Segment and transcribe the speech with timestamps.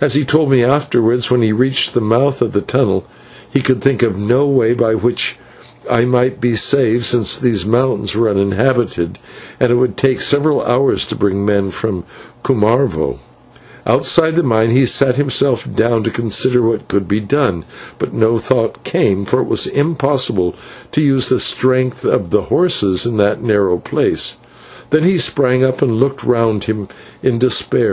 [0.00, 3.04] As he told me afterwards, when he reached the mouth of the tunnel,
[3.48, 5.38] he could think of no way by which
[5.88, 9.20] I might be saved, since these mountains were uninhabited,
[9.60, 12.02] and it would take several hours to bring men from
[12.42, 13.20] Cumarvo.
[13.86, 17.64] Outside the mine he sat himself down to consider what could be done,
[18.00, 20.56] but no thought came, for it was impossible
[20.90, 24.36] to use the strength of the horses in that narrow place.
[24.90, 26.88] Then he sprang up and looked round him
[27.22, 27.88] in despair.